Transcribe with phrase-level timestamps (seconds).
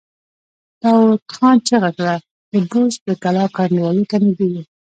[0.81, 2.15] داوود خان چيغه کړه!
[2.51, 4.63] د بست د کلا کنډوالو ته نږدې يو!